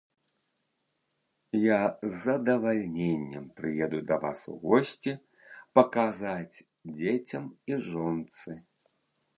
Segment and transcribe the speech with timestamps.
[1.63, 5.13] Я з задавальненнем прыеду да вас у госці,
[5.81, 6.63] паказаць
[6.99, 8.61] дзецям і жонцы.